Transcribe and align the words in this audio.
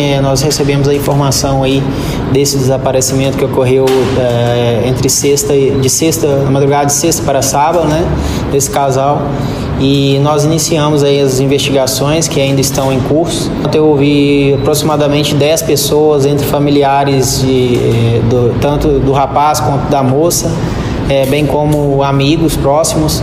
É, 0.00 0.22
nós 0.22 0.40
recebemos 0.40 0.88
a 0.88 0.94
informação 0.94 1.62
aí 1.62 1.82
desse 2.32 2.56
desaparecimento 2.56 3.36
que 3.36 3.44
ocorreu 3.44 3.84
é, 4.18 4.84
entre 4.86 5.06
sexta 5.10 5.52
de 5.52 5.90
sexta, 5.90 6.44
na 6.44 6.50
madrugada 6.50 6.86
de 6.86 6.94
sexta 6.94 7.22
para 7.24 7.42
sábado, 7.42 7.86
né, 7.86 8.02
desse 8.50 8.70
casal. 8.70 9.20
E 9.78 10.18
nós 10.20 10.44
iniciamos 10.44 11.04
aí 11.04 11.20
as 11.20 11.40
investigações 11.40 12.26
que 12.26 12.40
ainda 12.40 12.58
estão 12.58 12.90
em 12.90 13.00
curso. 13.00 13.52
Eu 13.74 13.88
ouvi 13.88 14.54
aproximadamente 14.54 15.34
10 15.34 15.60
pessoas 15.60 16.24
entre 16.24 16.46
familiares 16.46 17.42
de, 17.42 17.76
é, 17.76 18.20
do, 18.30 18.58
tanto 18.62 18.98
do 18.98 19.12
rapaz 19.12 19.60
quanto 19.60 19.90
da 19.90 20.02
moça, 20.02 20.50
é, 21.10 21.26
bem 21.26 21.44
como 21.44 22.02
amigos 22.02 22.56
próximos, 22.56 23.22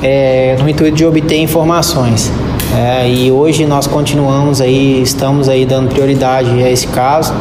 é, 0.00 0.56
no 0.60 0.68
intuito 0.68 0.96
de 0.96 1.04
obter 1.04 1.40
informações. 1.40 2.30
É, 2.76 3.08
e 3.08 3.30
hoje 3.30 3.64
nós 3.66 3.86
continuamos 3.86 4.60
aí, 4.60 5.00
estamos 5.00 5.48
aí 5.48 5.64
dando 5.64 5.90
prioridade 5.90 6.50
a 6.60 6.70
esse 6.70 6.88
caso 6.88 7.32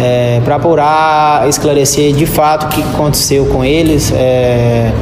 é, 0.00 0.40
para 0.44 0.56
apurar, 0.56 1.48
esclarecer 1.48 2.12
de 2.12 2.24
fato 2.24 2.66
o 2.66 2.68
que 2.68 2.82
aconteceu 2.82 3.46
com 3.46 3.64
eles, 3.64 4.12
é, 4.12 4.92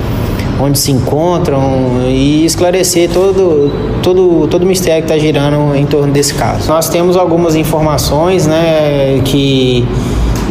onde 0.58 0.78
se 0.78 0.90
encontram 0.90 1.62
e 2.06 2.46
esclarecer 2.46 3.10
todo, 3.10 3.70
todo, 4.02 4.48
todo 4.48 4.62
o 4.62 4.66
mistério 4.66 5.04
que 5.04 5.12
está 5.12 5.18
girando 5.18 5.74
em 5.74 5.84
torno 5.84 6.12
desse 6.12 6.32
caso. 6.32 6.66
Nós 6.68 6.88
temos 6.88 7.16
algumas 7.16 7.54
informações 7.54 8.46
né, 8.46 9.20
que 9.24 9.86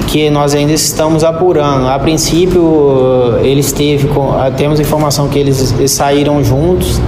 que 0.07 0.29
nós 0.29 0.53
ainda 0.53 0.73
estamos 0.73 1.23
apurando. 1.23 1.87
A 1.87 1.97
princípio, 1.97 3.35
eles 3.41 3.71
teve, 3.71 4.07
temos 4.57 4.79
informação 4.79 5.27
que 5.27 5.39
eles 5.39 5.73
saíram 5.87 6.43
juntos 6.43 7.01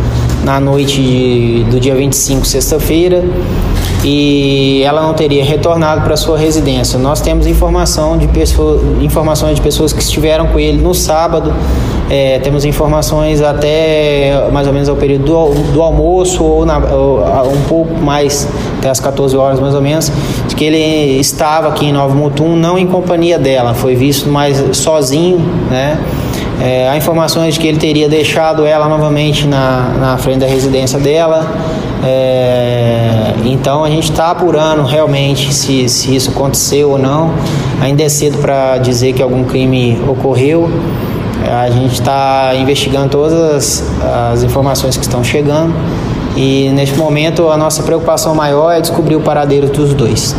na 0.45 0.59
noite 0.59 1.01
de, 1.01 1.63
do 1.71 1.79
dia 1.79 1.95
25, 1.95 2.45
sexta-feira, 2.45 3.23
e 4.03 4.83
ela 4.83 5.01
não 5.01 5.15
teria 5.15 5.43
retornado 5.43 6.01
para 6.01 6.15
sua 6.15 6.37
residência. 6.37 6.99
Nós 6.99 7.19
temos 7.19 7.47
informação 7.47 8.15
de 8.15 8.27
pessoas, 8.27 8.79
informações 9.01 9.55
de 9.55 9.61
pessoas 9.61 9.91
que 9.91 9.99
estiveram 9.99 10.45
com 10.45 10.59
ele 10.59 10.79
no 10.79 10.93
sábado. 10.93 11.51
É, 12.07 12.37
temos 12.37 12.63
informações 12.63 13.41
até 13.41 14.47
mais 14.53 14.67
ou 14.67 14.73
menos 14.73 14.87
ao 14.87 14.95
período 14.95 15.25
do, 15.25 15.71
do 15.73 15.81
almoço 15.81 16.43
ou, 16.43 16.63
na, 16.63 16.77
ou, 16.77 17.21
um 17.51 17.61
pouco 17.67 17.95
mais, 17.95 18.47
até 18.77 18.91
as 18.91 18.99
14 18.99 19.35
horas 19.35 19.59
mais 19.59 19.73
ou 19.73 19.81
menos, 19.81 20.11
de 20.47 20.55
que 20.55 20.63
ele 20.63 21.19
estava 21.19 21.69
aqui 21.69 21.87
em 21.87 21.91
Nova 21.91 22.13
Mutum, 22.13 22.55
não 22.55 22.77
em 22.77 22.85
companhia 22.85 23.39
dela, 23.39 23.73
foi 23.73 23.95
visto 23.95 24.29
mais 24.29 24.63
sozinho, 24.77 25.39
né? 25.71 25.99
É, 26.61 26.87
há 26.87 26.97
informações 26.97 27.57
que 27.57 27.67
ele 27.67 27.77
teria 27.77 28.07
deixado 28.07 28.65
ela 28.65 28.87
novamente 28.87 29.45
na, 29.47 29.93
na 29.99 30.17
frente 30.17 30.39
da 30.39 30.47
residência 30.47 30.99
dela. 30.99 31.45
É, 32.03 33.33
então 33.45 33.83
a 33.83 33.89
gente 33.89 34.11
está 34.11 34.31
apurando 34.31 34.83
realmente 34.83 35.53
se, 35.53 35.89
se 35.89 36.15
isso 36.15 36.29
aconteceu 36.31 36.91
ou 36.91 36.97
não. 36.97 37.33
Ainda 37.81 38.03
é 38.03 38.09
cedo 38.09 38.37
para 38.37 38.77
dizer 38.77 39.13
que 39.13 39.21
algum 39.21 39.43
crime 39.43 40.01
ocorreu. 40.07 40.69
A 41.51 41.69
gente 41.69 41.93
está 41.93 42.53
investigando 42.55 43.09
todas 43.09 43.33
as, 43.33 43.83
as 44.33 44.43
informações 44.43 44.97
que 44.97 45.03
estão 45.03 45.23
chegando 45.23 45.73
e 46.35 46.69
neste 46.73 46.97
momento 46.97 47.49
a 47.49 47.57
nossa 47.57 47.81
preocupação 47.83 48.35
maior 48.35 48.71
é 48.71 48.81
descobrir 48.81 49.15
o 49.15 49.21
paradeiro 49.21 49.67
dos 49.67 49.93
dois. 49.93 50.35